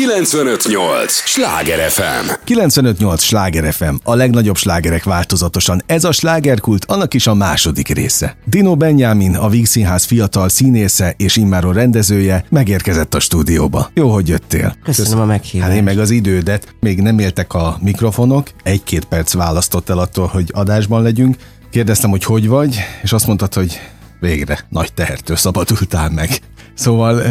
[0.00, 1.12] 958!
[1.12, 2.30] Sláger FM!
[2.44, 3.22] 958!
[3.22, 5.82] Sláger FM, a legnagyobb slágerek változatosan.
[5.86, 8.36] Ez a slágerkult, annak is a második része.
[8.44, 13.90] Dino Benjamin, a Víg Színház fiatal színésze és immáron rendezője megérkezett a stúdióba.
[13.94, 14.76] Jó, hogy jöttél.
[14.82, 15.68] Köszönöm a meghívást.
[15.70, 20.26] Hát én meg az idődet, még nem éltek a mikrofonok, egy-két perc választott el attól,
[20.26, 21.36] hogy adásban legyünk.
[21.70, 23.80] Kérdeztem, hogy hogy vagy, és azt mondtad, hogy
[24.20, 26.40] végre nagy tehertől szabadultál meg.
[26.74, 27.22] Szóval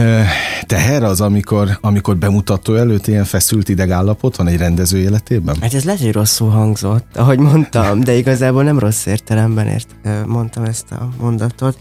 [0.62, 5.56] teher az, amikor, amikor bemutató előtt ilyen feszült idegállapot van egy rendező életében?
[5.62, 10.64] Hát ez lehet, hogy rosszul hangzott, ahogy mondtam, de igazából nem rossz értelemben ért, mondtam
[10.64, 11.78] ezt a mondatot.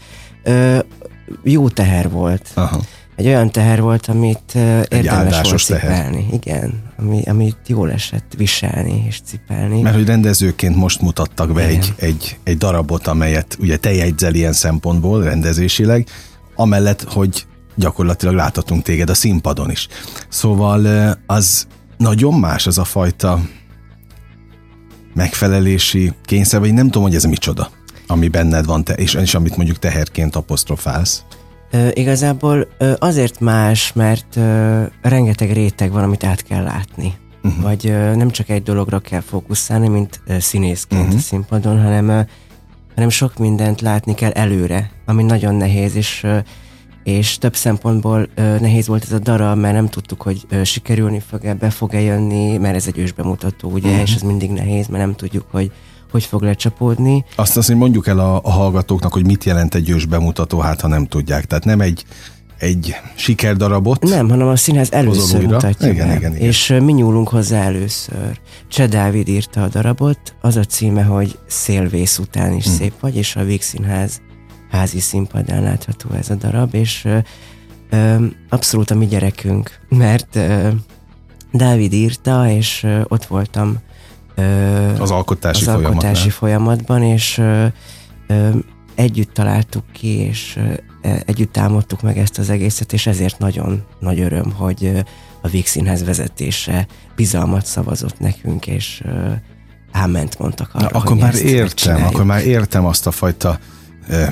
[1.43, 2.51] Jó teher volt.
[2.53, 2.79] Aha.
[3.19, 4.55] Egy olyan teher volt, amit
[4.89, 6.15] érdemes volt cipelni.
[6.15, 6.33] Teher.
[6.33, 9.81] Igen, ami, amit jól esett viselni és cipelni.
[9.81, 14.53] Mert hogy rendezőként most mutattak be egy, egy, egy darabot, amelyet ugye te jegyzel ilyen
[14.53, 16.07] szempontból rendezésileg,
[16.55, 19.87] amellett, hogy gyakorlatilag láthatunk téged a színpadon is.
[20.29, 23.41] Szóval az nagyon más az a fajta
[25.13, 27.71] megfelelési kényszer, vagy nem tudom, hogy ez micsoda,
[28.07, 31.23] ami benned van, te, és, és amit mondjuk teherként apostrofálsz.
[31.71, 37.13] Ö, igazából ö, azért más, mert ö, rengeteg réteg van, amit át kell látni.
[37.43, 37.63] Uh-huh.
[37.63, 41.17] Vagy ö, nem csak egy dologra kell fókuszálni, mint ö, színészként uh-huh.
[41.17, 42.21] a színpadon, hanem, ö,
[42.95, 46.37] hanem sok mindent látni kell előre, ami nagyon nehéz, és ö,
[47.03, 51.19] és több szempontból ö, nehéz volt ez a darab, mert nem tudtuk, hogy ö, sikerülni
[51.19, 54.03] fog-e, be fog-e jönni, mert ez egy ősbemutató, ugye, uh-huh.
[54.03, 55.71] és ez mindig nehéz, mert nem tudjuk, hogy
[56.11, 57.25] hogy fog lecsapódni.
[57.35, 60.87] Azt azt, mondjuk el a, a hallgatóknak, hogy mit jelent egy ős bemutató, hát ha
[60.87, 61.45] nem tudják.
[61.45, 62.05] Tehát nem egy
[62.59, 64.03] egy sikerdarabot.
[64.03, 66.05] Nem, hanem a színház először mutatja igen.
[66.05, 66.35] Igen, igen.
[66.35, 68.39] És mi nyúlunk hozzá először.
[68.67, 72.73] Cseh Dávid írta a darabot, az a címe, hogy Szélvész után is hmm.
[72.73, 74.21] szép vagy, és a Vígszínház
[74.71, 77.17] házi színpadán látható ez a darab, és ö,
[77.89, 80.69] ö, abszolút a mi gyerekünk, mert ö,
[81.51, 83.77] Dávid írta, és ö, ott voltam
[84.99, 87.41] az alkotási, az alkotási folyamatban, és
[88.95, 90.59] együtt találtuk ki, és
[91.01, 95.03] e, együtt támadtuk meg ezt az egészet, és ezért nagyon nagy öröm, hogy
[95.41, 99.03] a Vígszínház vezetése bizalmat szavazott nekünk, és
[99.91, 103.59] áment mondtak arra, Na, akkor már értem, akkor már értem azt a fajta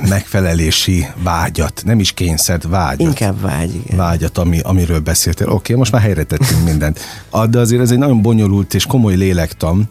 [0.10, 3.00] megfelelési vágyat, nem is kényszert, vágyat.
[3.00, 3.98] Inkább vágy, igen.
[3.98, 5.48] Vágyat, ami, amiről beszéltél.
[5.48, 7.00] Oké, okay, most már helyre tettünk mindent.
[7.50, 9.90] De azért ez egy nagyon bonyolult és komoly lélektan,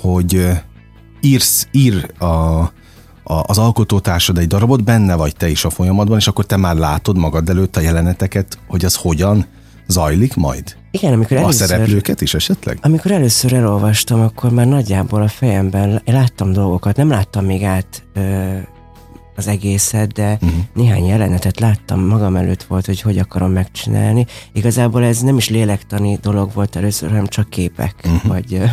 [0.00, 0.46] hogy
[1.20, 2.70] írsz, ír a, a,
[3.22, 7.16] az alkotótársad egy darabot, benne vagy te is a folyamatban, és akkor te már látod
[7.16, 9.46] magad előtt a jeleneteket, hogy az hogyan
[9.86, 10.76] zajlik majd?
[10.90, 11.62] Igen, amikor először...
[11.62, 12.78] A szereplőket is esetleg?
[12.82, 18.56] Amikor először elolvastam, akkor már nagyjából a fejemben láttam dolgokat, nem láttam még át ö,
[19.36, 20.60] az egészet, de uh-huh.
[20.74, 24.26] néhány jelenetet láttam magam előtt volt, hogy hogy akarom megcsinálni.
[24.52, 28.22] Igazából ez nem is lélektani dolog volt először, hanem csak képek, uh-huh.
[28.22, 28.70] vagy uh,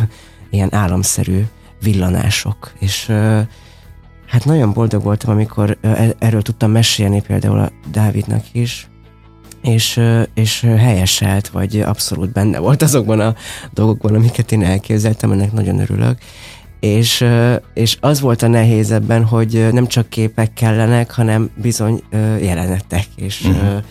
[0.50, 1.42] ilyen államszerű
[1.82, 2.72] villanások.
[2.78, 3.40] És uh,
[4.26, 8.88] hát nagyon boldog voltam, amikor uh, erről tudtam mesélni például a Dávidnak is,
[9.62, 10.00] és,
[10.34, 13.34] és helyeselt, vagy abszolút benne volt azokban a
[13.72, 16.18] dolgokban, amiket én elképzeltem, ennek nagyon örülök
[16.84, 17.24] és,
[17.74, 22.02] és az volt a nehéz ebben, hogy nem csak képek kellenek, hanem bizony
[22.40, 23.82] jelenetek, és, uh-huh.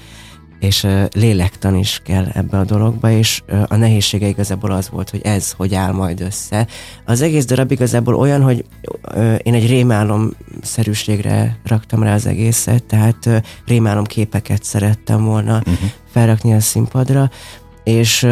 [0.60, 5.52] és lélektan is kell ebbe a dologba, és a nehézsége igazából az volt, hogy ez
[5.52, 6.68] hogy áll majd össze.
[7.06, 8.66] Az egész darab igazából olyan, hogy
[9.44, 10.32] én egy rémálom
[10.62, 15.90] szerűségre raktam rá az egészet, tehát rémálom képeket szerettem volna uh-huh.
[16.12, 17.30] felrakni a színpadra,
[17.84, 18.28] és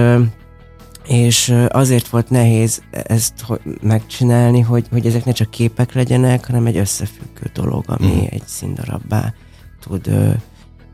[1.12, 3.46] és azért volt nehéz ezt
[3.82, 8.26] megcsinálni, hogy, hogy ezek ne csak képek legyenek, hanem egy összefüggő dolog, ami mm.
[8.30, 9.34] egy színdarabbá
[9.80, 10.30] tud ö,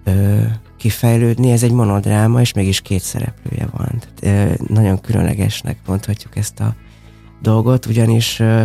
[0.04, 0.42] ö,
[0.78, 1.52] kifejlődni.
[1.52, 4.02] Ez egy monodráma, és mégis két szereplője van.
[4.22, 6.76] Tehát, ö, nagyon különlegesnek mondhatjuk ezt a
[7.42, 8.64] dolgot, ugyanis ö,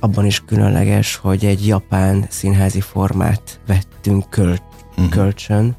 [0.00, 4.56] abban is különleges, hogy egy japán színházi formát vettünk köl,
[5.00, 5.08] mm.
[5.08, 5.76] kölcsön,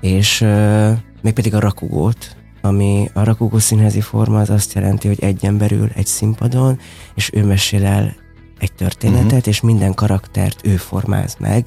[0.00, 0.92] és ö,
[1.22, 6.06] mégpedig a rakugót, ami a rakógó színházi forma az azt jelenti, hogy egy emberül egy
[6.06, 6.78] színpadon,
[7.14, 8.16] és ő mesél el
[8.58, 9.46] egy történetet, uh-huh.
[9.46, 11.66] és minden karaktert ő formáz meg,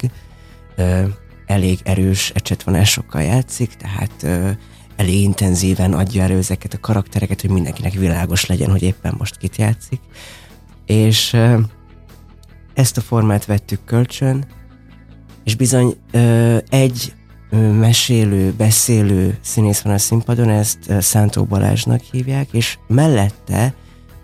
[0.76, 1.02] ö,
[1.46, 4.50] elég erős ecsetvonásokkal játszik, tehát ö,
[4.96, 9.56] elég intenzíven adja elő ezeket a karaktereket, hogy mindenkinek világos legyen, hogy éppen most kit
[9.56, 10.00] játszik.
[10.86, 11.58] És ö,
[12.74, 14.46] ezt a formát vettük kölcsön,
[15.44, 17.12] és bizony ö, egy
[17.58, 23.74] mesélő, beszélő színész van a színpadon, ezt Szántó Balázsnak hívják, és mellette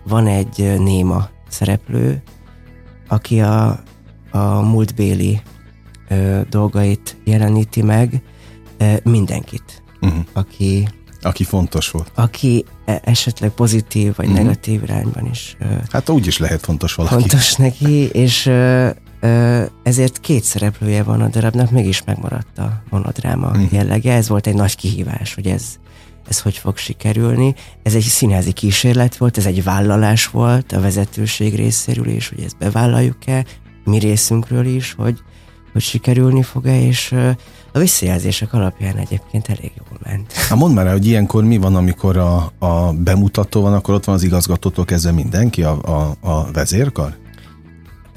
[0.03, 2.21] van egy néma szereplő,
[3.07, 3.83] aki a,
[4.31, 5.41] a múltbéli
[6.07, 8.21] ö, dolgait jeleníti meg,
[8.77, 10.19] ö, mindenkit, uh-huh.
[10.33, 10.87] aki
[11.21, 12.11] Aki fontos volt.
[12.15, 14.41] Aki e- esetleg pozitív vagy uh-huh.
[14.41, 15.57] negatív irányban is.
[15.89, 17.15] Hát úgy is lehet fontos valaki.
[17.15, 18.51] Fontos neki, és
[19.83, 23.73] ezért két szereplője van a darabnak, mégis megmaradt a monodráma uh-huh.
[23.73, 24.13] jellege.
[24.13, 25.63] Ez volt egy nagy kihívás, hogy ez,
[26.27, 27.55] ez hogy fog sikerülni.
[27.83, 32.57] Ez egy színházi kísérlet volt, ez egy vállalás volt a vezetőség részéről is, hogy ezt
[32.57, 33.45] bevállaljuk-e,
[33.83, 35.19] mi részünkről is, hogy,
[35.73, 37.15] hogy sikerülni fog-e, és
[37.73, 40.31] a visszajelzések alapján egyébként elég jól ment.
[40.33, 44.15] Hát mondd már, hogy ilyenkor mi van, amikor a, a bemutató van, akkor ott van
[44.15, 47.15] az igazgatótól kezdve mindenki, a, a, a vezérkar?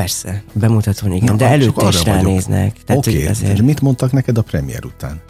[0.03, 2.77] Persze, bemutatón igen, Na, de előtte is ránéznek.
[2.89, 3.27] Oké, okay.
[3.27, 3.63] azért...
[3.63, 5.21] mit mondtak neked a premier után?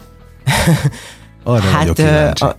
[1.43, 2.43] Arra hát, vagyok kíváncsi.
[2.43, 2.55] A...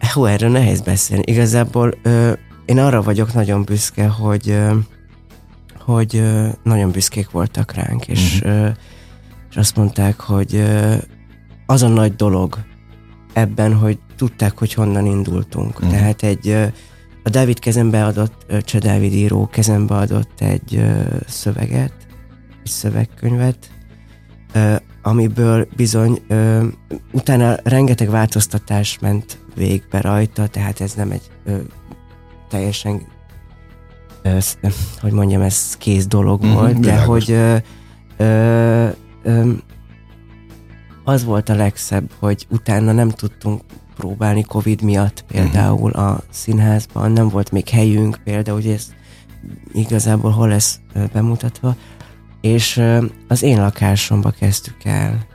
[0.12, 1.22] Hú, erről nehéz beszélni.
[1.26, 2.32] Igazából ö,
[2.64, 4.76] én arra vagyok nagyon büszke, hogy ö,
[5.78, 8.52] hogy ö, nagyon büszkék voltak ránk, és, uh-huh.
[8.52, 8.68] ö,
[9.50, 10.94] és azt mondták, hogy ö,
[11.66, 12.58] az a nagy dolog
[13.32, 15.78] ebben, hogy tudták, hogy honnan indultunk.
[15.78, 15.90] Uh-huh.
[15.90, 16.66] Tehát egy ö,
[17.24, 20.84] a Dávid kezembe adott, Cseh Dávid író kezembe adott egy
[21.26, 21.92] szöveget,
[22.64, 23.70] egy szövegkönyvet,
[25.02, 26.22] amiből bizony
[27.12, 31.30] utána rengeteg változtatás ment végbe rajta, tehát ez nem egy
[32.48, 33.12] teljesen
[35.00, 37.56] hogy mondjam, ez kész dolog mm-hmm, volt, de hogy ö,
[38.16, 38.88] ö,
[39.22, 39.50] ö,
[41.04, 43.62] az volt a legszebb, hogy utána nem tudtunk
[43.96, 46.06] próbálni Covid miatt például uh-huh.
[46.06, 48.92] a színházban, nem volt még helyünk például, hogy ez
[49.72, 50.80] igazából hol lesz
[51.12, 51.76] bemutatva,
[52.40, 52.82] és
[53.28, 55.26] az én lakásomba kezdtük el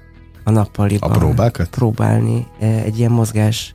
[0.43, 1.69] a nappaliban a próbákat?
[1.69, 2.47] próbálni.
[2.59, 3.73] Egy ilyen mozgás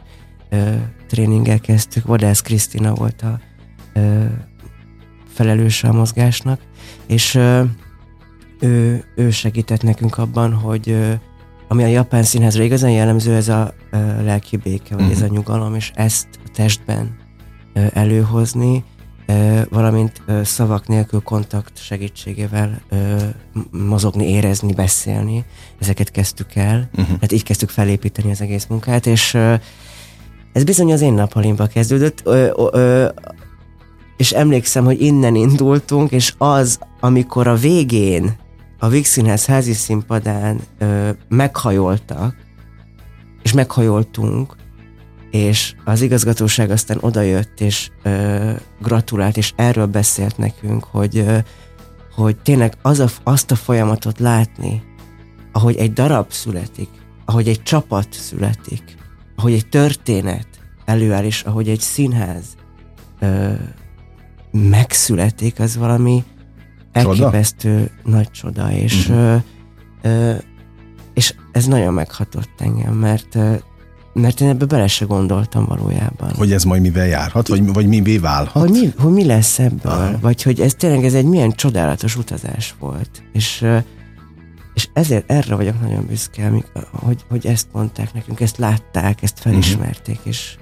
[1.09, 3.41] tréninggel kezdtük, Vadász Krisztina volt a
[5.29, 6.61] felelőse a mozgásnak,
[7.07, 7.35] és
[8.59, 11.19] ő, ő segített nekünk abban, hogy
[11.69, 13.75] ami a japán színházra igazán jellemző, ez a
[14.23, 15.17] lelki béke, vagy uh-huh.
[15.17, 15.35] ez a mhm.
[15.35, 17.17] nyugalom, és ezt a testben
[17.93, 18.85] előhozni,
[19.69, 22.81] valamint szavak nélkül kontakt segítségével
[23.71, 25.45] mozogni, érezni, beszélni.
[25.79, 27.21] Ezeket kezdtük el, uh-huh.
[27.21, 29.35] hát így kezdtük felépíteni az egész munkát, és
[30.53, 33.09] ez bizony az én napalimba kezdődött, ö, ö,
[34.17, 38.37] és emlékszem, hogy innen indultunk, és az, amikor a végén
[38.79, 42.37] a Vixinhez házi színpadán ö, meghajoltak,
[43.43, 44.57] és meghajoltunk,
[45.31, 48.51] és az igazgatóság aztán odajött, és ö,
[48.81, 51.39] gratulált, és erről beszélt nekünk, hogy, ö,
[52.15, 54.83] hogy tényleg az a, azt a folyamatot látni,
[55.53, 56.89] ahogy egy darab születik,
[57.25, 58.97] ahogy egy csapat születik,
[59.37, 60.47] ahogy egy történet
[60.85, 62.45] előáll, és ahogy egy színház
[63.21, 63.53] ö,
[64.51, 66.25] megszületik, az valami
[66.95, 69.43] elképesztő nagy csoda, és, uh-huh.
[70.03, 70.35] ö, ö,
[71.15, 73.39] és ez nagyon meghatott engem, mert
[74.15, 76.31] mert én ebbe bele se gondoltam valójában.
[76.37, 78.63] Hogy ez majd mivel járhat, vagy, vagy mivé válhat?
[78.63, 80.19] Hogy mi, hogy mi lesz ebből, Aha.
[80.21, 83.23] vagy hogy ez tényleg ez egy milyen csodálatos utazás volt.
[83.33, 83.67] És,
[84.75, 86.53] és ezért erre vagyok nagyon büszke,
[86.91, 90.33] hogy, hogy ezt mondták nekünk, ezt látták, ezt felismerték, uh-huh.
[90.33, 90.57] és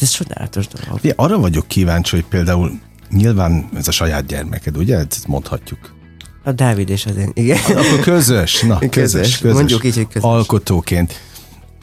[0.00, 0.98] ez csodálatos dolog.
[1.02, 4.96] Ja, arra vagyok kíváncsi, hogy például nyilván ez a saját gyermeked, ugye?
[4.96, 5.96] Ezt mondhatjuk.
[6.44, 7.58] A Dávid és az én, igen.
[7.80, 9.56] Akkor közös, na, közös, közös, közös.
[9.56, 10.30] Mondjuk így, hogy közös.
[10.30, 11.20] Alkotóként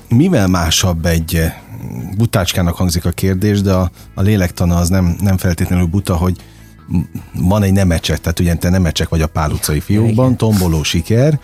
[0.09, 1.53] mivel másabb egy eh,
[2.17, 6.37] butácskának hangzik a kérdés, de a, a lélektana az nem, nem feltétlenül buta, hogy
[7.33, 10.37] van egy nemecsek, tehát ugye te nemecsek vagy a Pál utcai fiúkban, Igen.
[10.37, 11.39] tomboló siker,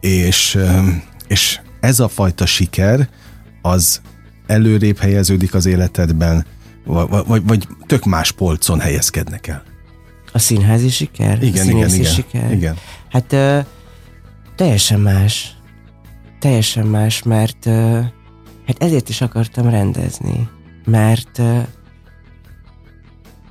[0.00, 0.84] és, eh,
[1.26, 3.08] és ez a fajta siker
[3.62, 4.00] az
[4.46, 6.46] előrébb helyeződik az életedben,
[6.84, 9.62] vagy, vagy, vagy tök más polcon helyezkednek el?
[10.32, 11.42] A színházi siker?
[11.42, 12.04] Igen, a igen, igen.
[12.04, 12.52] siker?
[12.52, 12.76] igen.
[13.08, 13.58] Hát ö,
[14.56, 15.56] teljesen más
[16.42, 17.64] teljesen más, mert
[18.66, 20.48] hát ezért is akartam rendezni,
[20.84, 21.42] mert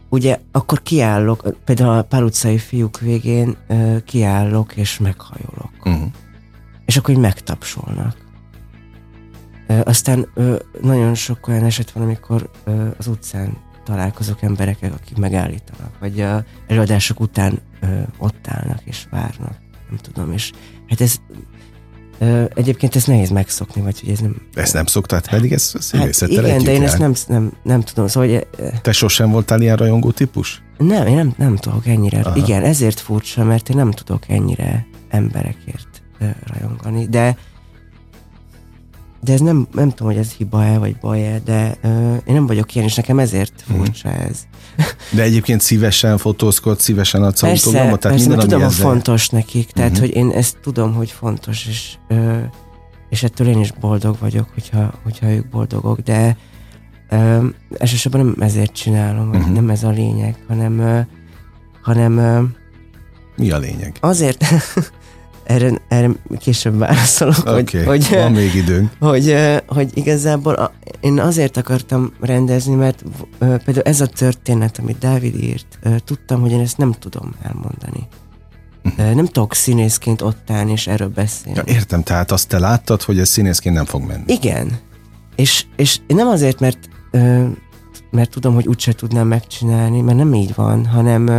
[0.10, 3.58] ugye akkor kiállok, például a Pál utcai fiúk végén
[4.06, 5.72] kiállok és meghajolok.
[5.84, 6.12] Uh-huh.
[6.86, 8.21] És akkor így megtapsolnak.
[9.84, 10.28] Aztán
[10.82, 12.50] nagyon sok olyan eset van, amikor
[12.98, 17.60] az utcán találkozok emberekkel, akik megállítanak, vagy a előadások után
[18.18, 19.58] ott állnak és várnak,
[19.90, 20.52] nem tudom, és
[20.88, 21.16] hát ez
[22.54, 24.36] Egyébként ez nehéz megszokni, vagy hogy ez nem...
[24.54, 28.08] Ezt nem szoktad, pedig ez színészettel hát Igen, de én ezt nem, nem, nem tudom,
[28.08, 28.30] szóval...
[28.30, 28.48] Hogy,
[28.82, 30.62] Te sosem voltál ilyen rajongó típus?
[30.78, 32.20] Nem, én nem, nem tudok ennyire.
[32.20, 32.36] Aha.
[32.36, 36.02] Igen, ezért furcsa, mert én nem tudok ennyire emberekért
[36.46, 37.38] rajongani, de
[39.24, 41.92] de ez nem, nem tudom, hogy ez hiba-e, vagy baj-e, de uh,
[42.26, 43.78] én nem vagyok ilyen, és nekem ezért mhm.
[43.78, 44.28] furcsa hmm.
[44.30, 44.40] ez.
[45.12, 48.00] De egyébként szívesen fotózkod, szívesen adsz persze, autogramot?
[48.00, 50.06] Tehát persze, minden, tudom, hogy fontos nekik, tehát uh-huh.
[50.06, 52.44] hogy én ezt tudom, hogy fontos, és uh,
[53.12, 56.38] és ettől én is boldog vagyok, hogyha, hogyha ők boldogok, de
[57.10, 57.46] ö,
[57.78, 59.54] elsősorban nem ezért csinálom, uh-huh.
[59.54, 61.00] nem ez a lényeg, hanem, ö,
[61.82, 62.44] hanem ö,
[63.36, 63.96] mi a lényeg?
[64.00, 64.46] Azért,
[65.52, 68.92] erre, erre később válaszolok, okay, hogy, hogy, van még időnk.
[69.00, 69.36] Hogy,
[69.68, 73.04] hogy igazából a, én azért akartam rendezni, mert
[73.40, 78.08] például ez a történet, amit Dávid írt, tudtam, hogy én ezt nem tudom elmondani.
[78.84, 79.14] Uh-huh.
[79.14, 81.62] Nem tudok színészként ott állni és erről beszélni.
[81.66, 84.24] Ja, értem, tehát azt te láttad, hogy ez színészként nem fog menni.
[84.28, 84.80] Igen.
[85.36, 86.80] És, és nem azért, mert,
[88.12, 91.30] mert tudom, hogy úgyse tudnám megcsinálni, mert nem így van, hanem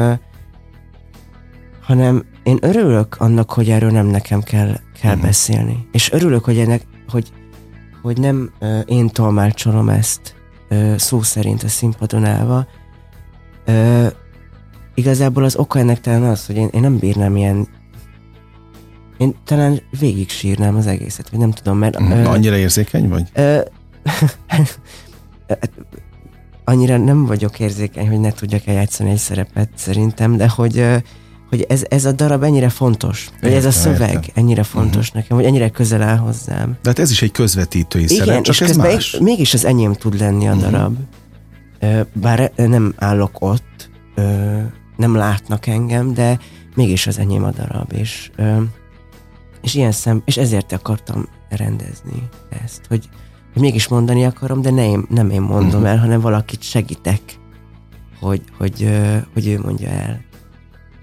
[1.83, 5.26] hanem én örülök annak, hogy erről nem nekem kell, kell uh-huh.
[5.26, 5.88] beszélni.
[5.92, 7.32] És örülök, hogy ennek, hogy,
[8.02, 10.34] hogy nem uh, én tolmácsolom ezt
[10.70, 12.66] uh, szó szerint a színpadon állva.
[13.66, 14.06] Uh,
[14.94, 17.68] igazából az oka ennek talán az, hogy én, én nem bírnám ilyen
[19.18, 22.00] én talán végig sírnám az egészet, vagy nem tudom, mert...
[22.00, 23.28] Uh, annyira érzékeny vagy?
[23.37, 23.61] Uh,
[26.64, 31.02] annyira nem vagyok érzékeny, hogy ne tudjak eljátszani egy szerepet szerintem, de hogy
[31.52, 34.30] hogy ez, ez a darab ennyire fontos, hogy értem, ez a szöveg értem.
[34.35, 35.14] ennyire fontos uh-huh.
[35.14, 36.76] nekem, hogy ennyire közel áll hozzám.
[36.82, 39.16] De hát ez is egy közvetítői Igen, szerep, csak és ez más.
[39.21, 40.71] mégis az enyém tud lenni a uh-huh.
[40.71, 40.97] darab.
[42.12, 43.90] Bár nem állok ott,
[44.97, 46.38] nem látnak engem, de
[46.75, 48.30] mégis az enyém a darab, és,
[49.62, 52.28] és ilyen szem, és ezért akartam rendezni
[52.64, 53.09] ezt, hogy,
[53.52, 55.88] hogy mégis mondani akarom, de ne én, nem én mondom uh-huh.
[55.88, 57.21] el, hanem valakit segítek,
[58.21, 58.88] hogy, hogy,
[59.32, 60.30] hogy ő mondja el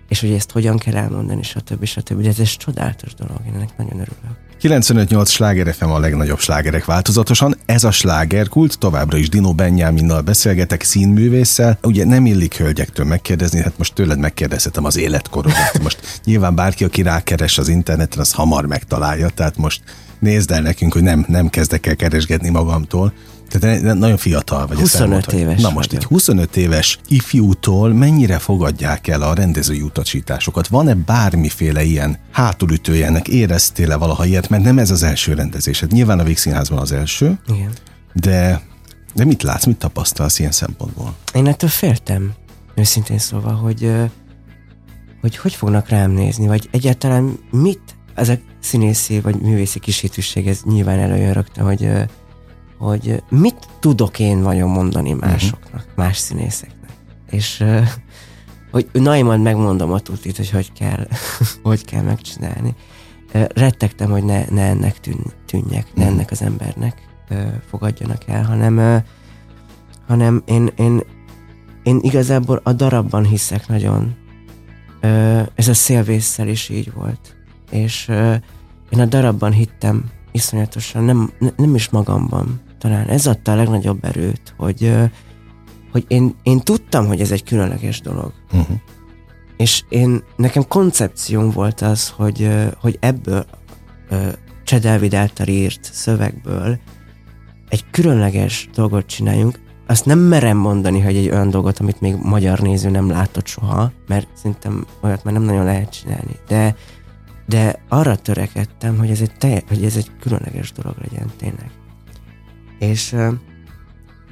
[0.10, 1.86] és hogy ezt hogyan kell elmondani, stb.
[1.86, 2.22] stb.
[2.22, 4.38] De ez egy csodálatos dolog, én ennek nagyon örülök.
[4.62, 7.58] 95-8 sláger FM a legnagyobb slágerek változatosan.
[7.66, 11.78] Ez a slágerkult, továbbra is Dino Benyáminnal beszélgetek, színművésszel.
[11.84, 15.80] Ugye nem illik hölgyektől megkérdezni, hát most tőled megkérdezhetem az életkorodat.
[15.84, 19.82] Most nyilván bárki, aki rákeres az interneten, az hamar megtalálja, tehát most
[20.20, 23.13] nézd el nekünk, hogy nem, nem kezdek el keresgetni magamtól.
[23.50, 24.77] Tehát nagyon fiatal vagy.
[24.77, 25.62] 25 éves.
[25.62, 30.68] Na most egy 25 éves ifjútól mennyire fogadják el a rendezői utasításokat?
[30.68, 33.27] Van-e bármiféle ilyen hátulütője ennek?
[33.27, 34.50] Éreztél-e valaha ilyet?
[34.50, 35.91] Mert nem ez az első rendezésed.
[35.91, 37.39] Nyilván a Végszínházban az első.
[37.48, 37.72] Igen.
[38.13, 38.62] De,
[39.13, 41.15] de mit látsz, mit tapasztalsz ilyen szempontból?
[41.34, 42.34] Én ettől féltem,
[42.75, 43.91] őszintén szóval, hogy
[45.22, 47.82] hogy hogy fognak rám nézni, vagy egyáltalán mit,
[48.15, 51.89] ez a színészi vagy művészi kisítőség, ez nyilván előjön rögtön, hogy
[52.79, 55.95] hogy mit tudok én vajon mondani másoknak, uh-huh.
[55.95, 56.89] más színészeknek.
[57.29, 57.63] És
[58.71, 61.07] hogy na én majd megmondom a tutit, hogy hogy kell,
[61.63, 62.75] hogy kell megcsinálni.
[63.53, 65.98] Rettegtem, hogy ne, ne ennek tűn, tűnjek, uh-huh.
[65.98, 66.13] ne mhm.
[66.13, 67.07] ennek az embernek
[67.69, 69.03] fogadjanak el, hanem,
[70.07, 71.01] hanem én, én,
[71.83, 74.15] én igazából a darabban hiszek nagyon.
[75.55, 77.36] Ez a szélvészsel is így volt.
[77.71, 78.07] És
[78.89, 84.53] én a darabban hittem iszonyatosan, nem, nem is magamban, talán ez adta a legnagyobb erőt,
[84.57, 84.93] hogy,
[85.91, 88.33] hogy én, én tudtam, hogy ez egy különleges dolog.
[88.51, 88.77] Uh-huh.
[89.57, 92.50] És én, nekem koncepcióm volt az, hogy,
[92.81, 93.45] hogy ebből
[94.63, 96.79] Csedelvid által írt szövegből
[97.69, 99.59] egy különleges dolgot csináljunk.
[99.88, 103.91] Azt nem merem mondani, hogy egy olyan dolgot, amit még magyar néző nem látott soha,
[104.07, 106.36] mert szerintem olyat már nem nagyon lehet csinálni.
[106.48, 106.75] De,
[107.45, 111.71] de arra törekedtem, hogy ez egy, te, hogy ez egy különleges dolog legyen tényleg.
[112.79, 113.15] És,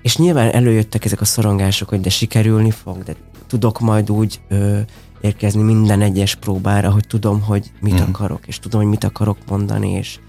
[0.01, 3.15] és nyilván előjöttek ezek a szorongások, hogy de sikerülni fog, de
[3.47, 4.79] tudok majd úgy ö,
[5.21, 8.03] érkezni minden egyes próbára, hogy tudom, hogy mit mm.
[8.09, 10.19] akarok, és tudom, hogy mit akarok mondani, és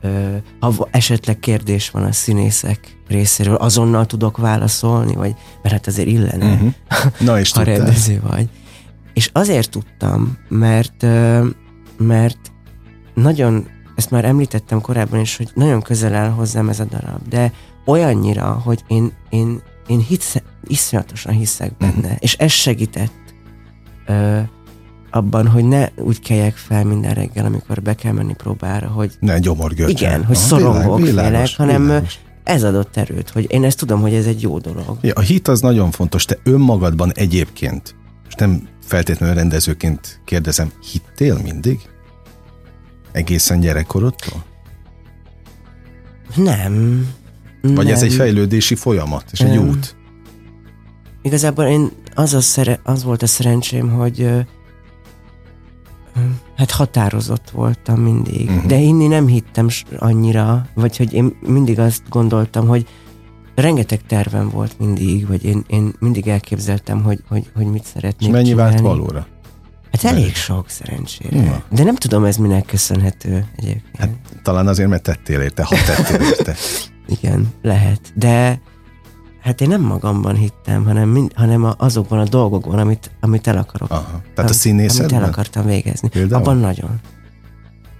[0.00, 6.08] ö, ha esetleg kérdés van a színészek részéről, azonnal tudok válaszolni, vagy mert hát azért
[6.08, 6.68] illene, mm-hmm.
[7.20, 8.48] Na és ha rendező vagy.
[9.14, 11.06] És azért tudtam, mert,
[11.98, 12.38] mert
[13.14, 13.66] nagyon
[13.98, 17.52] ezt már említettem korábban is, hogy nagyon közel áll hozzám ez a darab, de
[17.86, 20.36] olyannyira, hogy én, én, én hisz,
[20.66, 22.16] iszonyatosan hiszek benne, uh-huh.
[22.18, 23.34] és ez segített
[24.06, 24.40] ö,
[25.10, 29.12] abban, hogy ne úgy keljek fel minden reggel, amikor be kell menni próbára, hogy...
[29.20, 30.08] Ne gyomorgörcsel.
[30.08, 32.18] Igen, hogy szorongok félek, hanem világos.
[32.44, 34.98] ez adott erőt, hogy én ezt tudom, hogy ez egy jó dolog.
[35.00, 36.24] Ja, a hit az nagyon fontos.
[36.24, 37.94] Te önmagadban egyébként,
[38.28, 41.80] és nem feltétlenül rendezőként kérdezem, hittél mindig?
[43.18, 44.44] Egészen gyerekkorodtól?
[46.36, 47.06] Nem.
[47.62, 47.94] Vagy nem.
[47.94, 49.68] ez egy fejlődési folyamat, és egy nem.
[49.68, 49.96] út?
[51.22, 54.30] Igazából én az, a szere, az volt a szerencsém, hogy
[56.56, 58.48] hát határozott voltam mindig.
[58.48, 58.66] Uh-huh.
[58.66, 62.86] De inni nem hittem annyira, vagy hogy én mindig azt gondoltam, hogy
[63.54, 68.34] rengeteg tervem volt mindig, vagy én, én mindig elképzeltem, hogy, hogy, hogy mit szeretnék És
[68.34, 68.70] mennyi csinálni.
[68.70, 69.26] vált valóra?
[70.02, 71.42] Hát elég sok szerencsére.
[71.42, 71.62] Ja.
[71.70, 73.96] De nem tudom, ez minek köszönhető egyébként.
[73.98, 74.10] Hát,
[74.42, 76.54] talán azért, mert tettél érte, ha tettél érte.
[77.20, 78.00] Igen, lehet.
[78.14, 78.60] De
[79.40, 83.90] hát én nem magamban hittem, hanem, mind, hanem azokban a dolgokban, amit, amit el akarok.
[83.90, 84.22] Aha.
[84.34, 85.08] Tehát a színészetben?
[85.08, 86.08] Amit el akartam végezni.
[86.08, 86.42] Például?
[86.42, 87.00] Abban nagyon.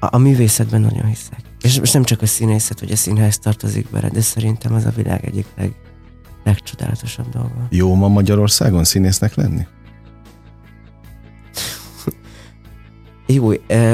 [0.00, 1.40] A, a művészetben nagyon hiszek.
[1.60, 4.92] És most nem csak a színészet, vagy a színház tartozik bele, de szerintem az a
[4.96, 5.72] világ egyik leg,
[6.44, 7.66] legcsodálatosabb dolga.
[7.68, 9.66] Jó ma Magyarországon színésznek lenni?
[13.30, 13.50] Jó,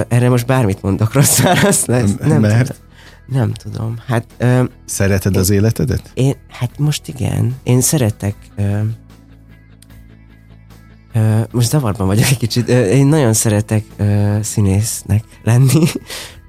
[0.08, 2.14] erre most bármit mondok, rossz válasz lesz.
[2.20, 2.66] Nem Mert?
[2.66, 2.82] Tudom.
[3.26, 3.94] Nem tudom.
[4.06, 6.10] Hát, ö, Szereted én, az életedet?
[6.14, 7.54] Én, hát most igen.
[7.62, 8.34] Én szeretek...
[8.56, 8.80] Ö,
[11.12, 12.68] ö, most zavarban vagyok egy kicsit.
[12.68, 15.84] Ö, én nagyon szeretek ö, színésznek lenni.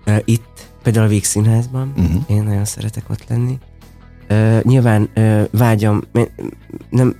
[0.05, 1.93] Ö, itt, például a Víg Színházban.
[1.97, 2.23] Uh-huh.
[2.27, 3.57] Én nagyon szeretek ott lenni.
[4.27, 6.01] Ö, nyilván ö, vágyom...
[6.89, 7.15] Nem,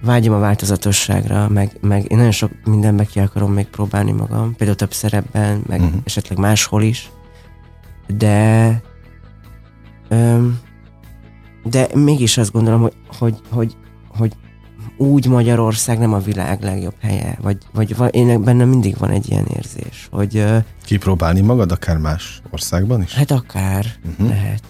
[0.00, 4.78] vágyom a változatosságra, meg, meg én nagyon sok mindenbe ki akarom még próbálni magam, például
[4.78, 6.00] több szerepben, meg uh-huh.
[6.04, 7.10] esetleg máshol is,
[8.06, 8.80] de
[10.08, 10.58] öm,
[11.64, 13.76] de mégis azt gondolom, hogy, hogy, hogy,
[14.08, 14.32] hogy
[14.96, 19.46] úgy Magyarország nem a világ legjobb helye, vagy, vagy, én bennem mindig van egy ilyen
[19.56, 20.44] érzés, hogy...
[20.84, 23.14] Kipróbálni magad akár más országban is?
[23.14, 24.28] Hát akár, uh-huh.
[24.28, 24.62] lehet.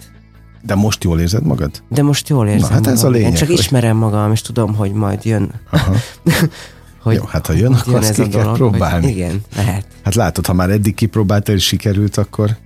[0.61, 1.83] De most jól érzed magad?
[1.89, 2.93] De most jól érzem Na, hát magam.
[2.93, 3.29] ez a lényeg.
[3.29, 3.57] Én csak hogy...
[3.57, 5.51] ismerem magam, és tudom, hogy majd jön.
[5.69, 5.95] Aha.
[7.03, 9.05] hogy Jó, hát ha jön, akkor jön azt ki kell dolog, próbálni.
[9.05, 9.85] Hogy igen, lehet.
[10.03, 12.57] Hát látod, ha már eddig kipróbáltál és sikerült, akkor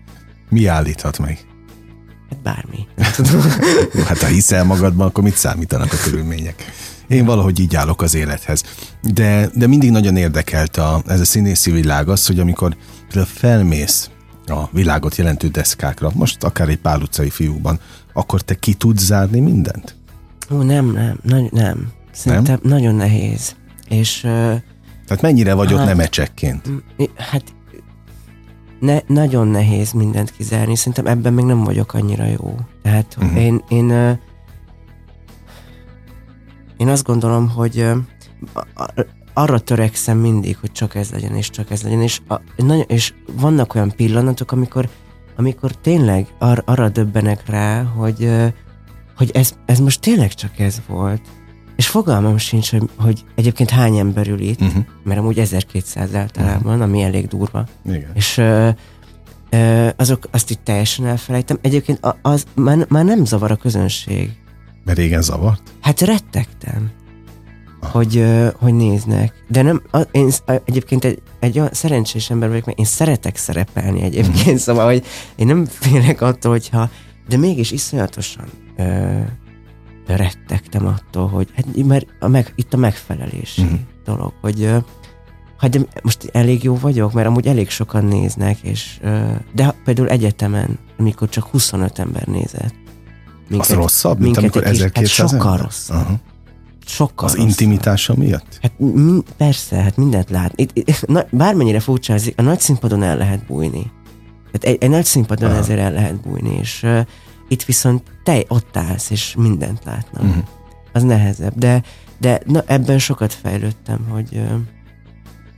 [0.50, 1.39] mi állíthat meg?
[2.29, 2.88] Hát bármi.
[3.95, 6.71] Jó, hát ha hiszel magadban, akkor mit számítanak a körülmények?
[7.07, 8.63] Én valahogy így állok az élethez.
[9.01, 12.75] De, de mindig nagyon érdekelt a, ez a színészi világ az, hogy amikor
[13.25, 14.09] felmész
[14.45, 17.79] a világot jelentő deszkákra, most akár egy pál utcai fiúban,
[18.13, 19.95] akkor te ki tudsz zárni mindent?
[20.51, 21.91] Ó, nem, nem, nagy, nem.
[22.12, 22.71] Szerintem nem?
[22.71, 23.55] nagyon nehéz.
[23.89, 24.19] És...
[25.05, 26.69] Tehát mennyire vagy hát, ott nemecsekként?
[27.15, 27.43] Hát
[28.79, 30.75] ne, nagyon nehéz mindent kizárni.
[30.75, 32.55] Szerintem ebben még nem vagyok annyira jó.
[32.81, 33.41] Tehát uh-huh.
[33.41, 34.19] én, én,
[36.77, 37.88] én azt gondolom, hogy
[39.34, 43.13] arra törekszem mindig, hogy csak ez legyen, és csak ez legyen, és, a, nagyon, és
[43.32, 44.89] vannak olyan pillanatok, amikor,
[45.36, 48.30] amikor tényleg ar, arra döbbenek rá, hogy,
[49.17, 51.22] hogy ez, ez most tényleg csak ez volt.
[51.76, 54.84] És fogalmam sincs, hogy, hogy egyébként hány ember ül itt, uh-huh.
[55.04, 56.82] mert amúgy 1200 általában, uh-huh.
[56.82, 57.65] ami elég durva.
[57.86, 58.12] Igen.
[58.13, 58.69] És ö,
[59.50, 61.58] ö, azok azt itt teljesen elfelejtem.
[61.62, 64.32] Egyébként az már, már nem zavar a közönség.
[64.86, 65.62] Mert régen zavart?
[65.82, 66.91] Hát rettegtem
[67.91, 68.26] hogy,
[68.60, 69.34] hogy néznek.
[69.48, 70.32] De nem, én
[70.65, 74.56] egyébként egy, egy olyan szerencsés ember vagyok, mert én szeretek szerepelni egyébként, mm.
[74.56, 76.89] szóval, hogy én nem félek attól, hogyha,
[77.28, 78.46] de mégis iszonyatosan
[78.78, 79.19] ö,
[80.08, 83.74] rettegtem attól, hogy hát, mert a meg, itt a megfelelési mm.
[84.06, 84.69] dolog, hogy
[85.58, 89.00] hát de most elég jó vagyok, mert amúgy elég sokan néznek, és
[89.54, 92.74] de például egyetemen, amikor csak 25 ember nézett.
[93.48, 96.02] Minket, az rosszabb, mint amikor 1200 hát sokkal rosszabb.
[96.02, 96.19] Uh-huh
[96.86, 97.50] sokkal Az rosszabb.
[97.50, 98.58] intimitása miatt?
[98.62, 100.52] Hát mi, persze, hát mindent lát.
[100.56, 103.91] Itt, itt, na, bármennyire furcsa ez, a nagy színpadon el lehet bújni.
[104.54, 105.60] Hát egy, egy nagy színpadon Aha.
[105.60, 107.00] ezért el lehet bújni, és uh,
[107.48, 110.24] itt viszont te ott állsz, és mindent látnak.
[110.24, 110.43] Uh-huh.
[110.91, 111.84] Az nehezebb, de,
[112.19, 114.52] de na, ebben sokat fejlődtem, hogy, uh,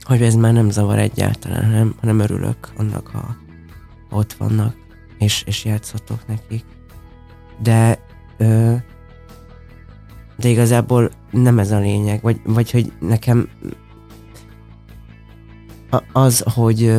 [0.00, 3.36] hogy ez már nem zavar egyáltalán, hanem, hanem örülök annak, ha
[4.10, 4.74] ott vannak,
[5.18, 6.64] és, és játszhatok nekik.
[7.62, 7.98] De
[8.38, 8.76] uh,
[10.36, 13.48] de igazából nem ez a lényeg, vagy, vagy hogy nekem
[16.12, 16.92] az, hogy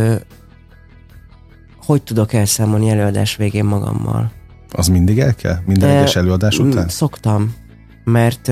[1.88, 4.32] hogy tudok elszámolni előadás végén magammal.
[4.72, 5.58] Az mindig el kell?
[5.66, 6.88] Minden egyes előadás után?
[6.88, 7.54] Szoktam,
[8.04, 8.48] mert...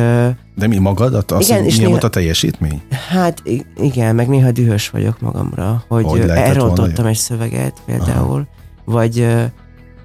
[0.56, 1.32] De mi magadat?
[1.32, 2.82] Az, igen, és milyen néha, volt a teljesítmény?
[3.10, 3.44] Hát
[3.76, 8.48] igen, meg néha dühös vagyok magamra, hogy, hogy elrontottam egy szöveget például,
[8.86, 8.98] Aha.
[8.98, 9.28] vagy,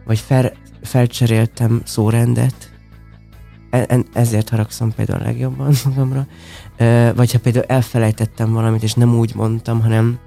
[0.05, 2.70] vagy fel, felcseréltem szórendet,
[4.13, 6.27] ezért haragszom például a legjobban magamra.
[7.15, 10.19] Vagy ha például elfelejtettem valamit, és nem úgy mondtam, hanem,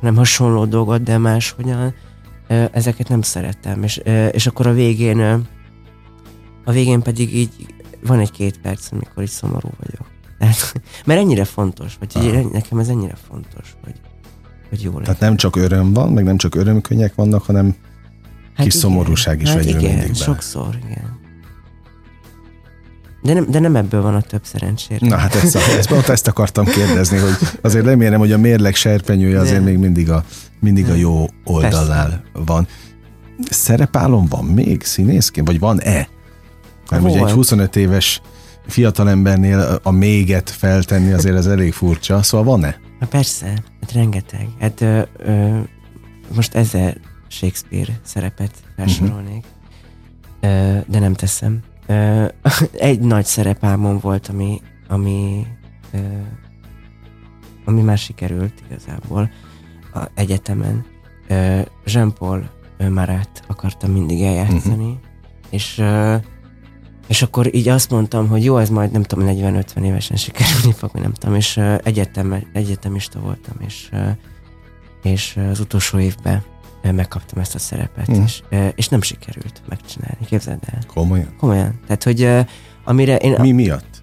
[0.00, 1.94] hanem hasonló dolgot, de máshogyan,
[2.72, 3.82] ezeket nem szeretem.
[3.82, 3.96] És,
[4.32, 5.46] és akkor a végén
[6.64, 7.66] a végén pedig így
[8.02, 10.06] van egy két perc, amikor így szomorú vagyok.
[10.38, 10.72] Tehát,
[11.06, 13.94] mert ennyire fontos, vagy így, nekem ez ennyire fontos, hogy,
[14.68, 15.04] hogy jó legyen.
[15.04, 17.66] Tehát nem csak öröm van, meg nem csak örömkönnyek vannak, hanem
[18.54, 20.14] hát kis igen, szomorúság is hát igen, mindig bele.
[20.14, 21.20] sokszor, igen.
[23.22, 25.06] De nem, de nem ebből van a több szerencsére.
[25.06, 29.38] Na hát ezt, ezt, ezt, ezt akartam kérdezni, hogy azért remélem, hogy a mérleg serpenyője
[29.40, 29.64] azért de.
[29.64, 30.24] még mindig a,
[30.60, 32.22] mindig a jó oldalnál Persze.
[32.46, 32.66] van.
[33.50, 36.08] Szerepálom van még színészként, vagy van-e?
[36.90, 38.20] Mert ugye egy 25 éves
[38.66, 42.76] fiatalembernél a méget feltenni azért ez elég furcsa, szóval van-e?
[43.00, 43.46] Na persze.
[43.46, 44.48] Hát Hát rengeteg.
[44.60, 45.58] Hát ö, ö,
[46.34, 46.94] most ezzel
[47.28, 49.44] Shakespeare szerepet felsorolnék,
[50.42, 50.74] uh-huh.
[50.76, 51.60] ö, de nem teszem.
[51.86, 52.24] Ö,
[52.72, 55.46] egy nagy szerepámon volt, ami, ami,
[55.92, 55.98] ö,
[57.64, 59.30] ami már sikerült igazából
[59.94, 60.84] a egyetemen.
[61.28, 62.50] Ö, Jean-Paul
[62.90, 64.98] Marat akartam mindig eljátszani, uh-huh.
[65.50, 66.16] és ö,
[67.08, 70.90] és akkor így azt mondtam, hogy jó, ez majd nem tudom, 40-50 évesen sikerülni fog,
[70.92, 73.90] nem tudom, és egyetem, egyetemista voltam, és,
[75.02, 76.42] és az utolsó évben
[76.90, 78.22] megkaptam ezt a szerepet, mm.
[78.22, 78.42] és,
[78.74, 80.78] és nem sikerült megcsinálni, képzeld el.
[80.86, 81.34] Komolyan?
[81.38, 81.80] Komolyan.
[81.86, 82.28] Tehát, hogy
[82.84, 83.36] amire én...
[83.40, 84.00] Mi miatt?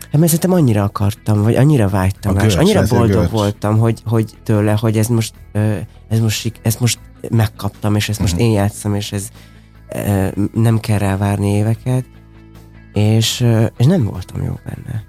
[0.00, 4.76] Hát mert szerintem annyira akartam, vagy annyira vágytam és annyira boldog voltam, hogy, hogy tőle,
[4.80, 5.34] hogy ez most,
[6.08, 6.98] ez most, ezt most
[7.30, 8.48] megkaptam, és ezt most uh-huh.
[8.48, 9.28] én játszom, és ez
[10.52, 12.04] nem kell rá várni éveket,
[12.92, 15.04] és, és nem voltam jó benne.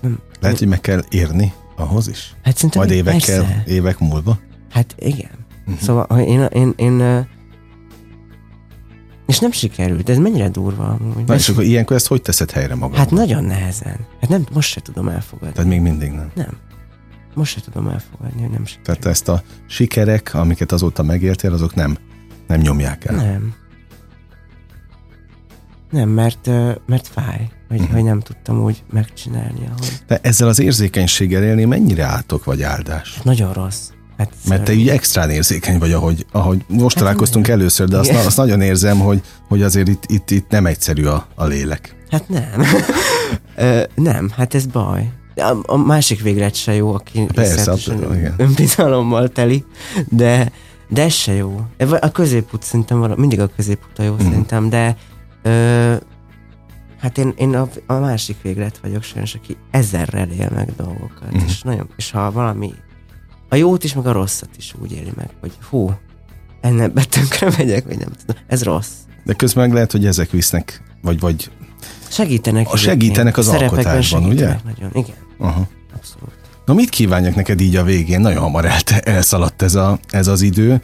[0.00, 2.34] Nem, Lehet, hogy meg kell érni ahhoz is?
[2.42, 3.62] Hát szerintem Majd évekkel, persze.
[3.66, 4.38] évek múlva?
[4.70, 5.39] Hát igen.
[5.70, 5.86] Uh-huh.
[5.86, 7.26] Szóval hogy én, én, én,
[9.26, 11.24] és nem sikerült, ez mennyire durva amúgy.
[11.26, 12.96] Na és akkor ilyenkor ezt hogy teszed helyre magad?
[12.96, 13.96] Hát nagyon nehezen.
[14.20, 15.54] Hát nem, most se tudom elfogadni.
[15.54, 16.30] Tehát még mindig nem?
[16.34, 16.56] Nem.
[17.34, 18.86] Most se tudom elfogadni, hogy nem sikerült.
[18.86, 21.98] Tehát ezt a sikerek, amiket azóta megértél, azok nem,
[22.46, 23.16] nem nyomják el?
[23.16, 23.54] Nem.
[25.90, 26.50] Nem, mert,
[26.86, 27.94] mert fáj, hogy, uh-huh.
[27.94, 29.66] hogy nem tudtam úgy megcsinálni.
[29.66, 30.02] Ahogy.
[30.06, 33.14] De ezzel az érzékenységgel élni mennyire átok vagy áldás?
[33.14, 33.88] Hát nagyon rossz.
[34.20, 37.58] Hát Mert te így extrán érzékeny vagy, ahogy, ahogy most hát találkoztunk nem.
[37.58, 41.26] először, de azt, azt nagyon érzem, hogy, hogy azért itt, itt, itt nem egyszerű a,
[41.34, 41.96] a lélek.
[42.10, 42.62] Hát nem.
[43.56, 45.10] Ö, nem, hát ez baj.
[45.36, 47.74] A, a másik véglet se jó, aki Persze,
[48.14, 48.34] igen.
[48.36, 49.64] önbizalommal teli,
[50.08, 50.52] de,
[50.88, 51.60] de ez se jó.
[52.00, 54.18] A középút szerintem mindig a középút a jó mm.
[54.18, 54.96] szerintem, de
[55.42, 55.94] Ö,
[56.98, 61.44] hát én, én a, a másik véglet vagyok sajnos, aki ezerrel él meg dolgokat, mm.
[61.46, 62.72] és, nagyon, és ha valami
[63.52, 65.92] a jót is, meg a rosszat is úgy éli meg, hogy hú,
[66.60, 68.90] ennek betönkre megyek, vagy nem tudom, ez rossz.
[69.24, 71.50] De közben meg lehet, hogy ezek visznek, vagy, vagy
[72.08, 72.72] segítenek.
[72.72, 74.56] A segítenek az alkotásban, ugye?
[74.64, 75.16] Nagyon, igen.
[75.38, 75.68] Aha.
[75.96, 76.34] Abszolút.
[76.64, 78.20] Na mit kívánjak neked így a végén?
[78.20, 80.82] Nagyon hamar el, elszaladt ez, a, ez az idő.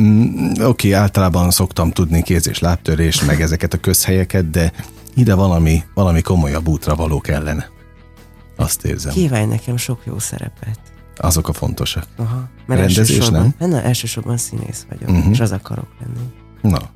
[0.00, 4.72] Mm, Oké, okay, általában szoktam tudni kéz- és lábtörés, meg ezeket a közhelyeket, de
[5.14, 7.68] ide valami, valami komolyabb útra való kellene.
[8.56, 9.12] Azt érzem.
[9.12, 10.78] Kívánj nekem sok jó szerepet.
[11.18, 12.06] Azok a fontosak.
[12.16, 12.48] Aha.
[12.66, 13.54] Mert Rendezés, nem?
[13.58, 15.30] Nem, elsősorban színész vagyok, uh-huh.
[15.30, 16.26] és az akarok lenni.
[16.62, 16.90] Na,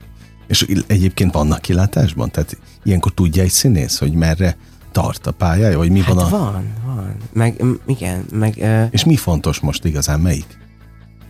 [0.46, 2.30] és egyébként vannak kilátásban?
[2.30, 4.56] Tehát ilyenkor tudja egy színész, hogy merre
[4.92, 6.28] tart a pályája, vagy mi hát van a...
[6.28, 7.16] van, van.
[7.32, 8.54] Meg, igen, meg...
[8.58, 8.86] Uh...
[8.90, 10.58] És mi fontos most igazán, melyik?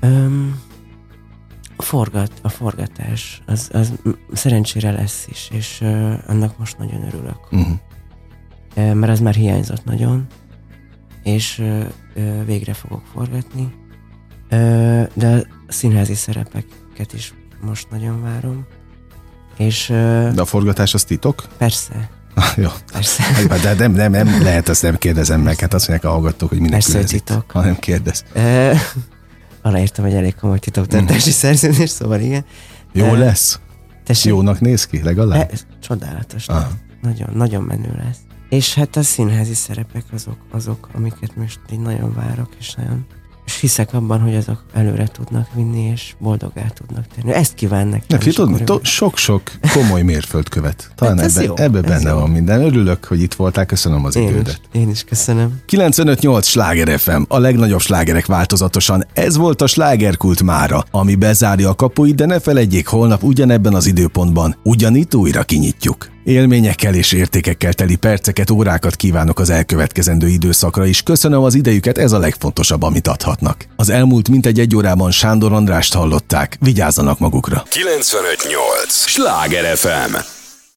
[0.03, 0.61] Um,
[1.77, 3.93] forgat, a forgatás, az, az
[4.33, 7.39] szerencsére lesz is, és uh, annak most nagyon örülök.
[7.51, 7.79] Uh-huh.
[8.77, 10.27] Uh, mert az már hiányzott nagyon,
[11.23, 11.85] és uh,
[12.47, 13.75] végre fogok forgatni.
[15.15, 18.67] De a színházi szerepeket is most nagyon várom.
[19.57, 19.87] És,
[20.35, 21.45] de a forgatás az titok?
[21.59, 22.11] Persze.
[22.57, 22.69] Jó.
[22.93, 23.23] Persze.
[23.63, 25.59] De nem, nem, nem lehet, azt nem kérdezem meg.
[25.59, 27.51] Hát azt mondják a hallgatók, hogy minek Persze, titok.
[27.51, 28.25] Ha nem kérdez.
[28.35, 28.81] Uh,
[29.63, 31.33] aláírtam egy elég komoly titoktartási mm.
[31.33, 32.45] szerződés, szóval igen.
[32.93, 33.61] Jó lesz?
[34.05, 35.51] Tessék, Jónak néz ki, legalább?
[35.53, 36.47] E, csodálatos.
[37.03, 38.19] Nagyon, nagyon menő lesz.
[38.53, 43.07] És hát a színházi szerepek azok, azok, amiket most így nagyon várok, és nagyon
[43.47, 47.33] és hiszek abban, hogy azok előre tudnak vinni, és boldogá tudnak tenni.
[47.33, 48.07] Ezt kíván nekem.
[48.09, 50.91] Neki tudod, to- sok-sok komoly mérföldkövet.
[50.95, 52.17] Talán hát ebbe, ebbe benne jó.
[52.17, 52.61] van minden.
[52.61, 54.61] Örülök, hogy itt voltál, köszönöm az én idődet.
[54.73, 55.61] Is, én is köszönöm.
[55.69, 59.07] 95-8 Sláger FM, a legnagyobb slágerek változatosan.
[59.13, 63.87] Ez volt a slágerkult mára, ami bezárja a kapuit, de ne felejtjék, holnap ugyanebben az
[63.87, 66.12] időpontban ugyanitt újra kinyitjuk.
[66.25, 71.03] Élményekkel és értékekkel teli perceket, órákat kívánok az elkövetkezendő időszakra is.
[71.03, 73.67] Köszönöm az idejüket, ez a legfontosabb, amit adhatnak.
[73.77, 76.57] Az elmúlt mintegy egy órában Sándor Andrást hallották.
[76.61, 77.63] Vigyázzanak magukra.
[77.69, 79.07] 958!
[79.07, 80.32] Sláger FM!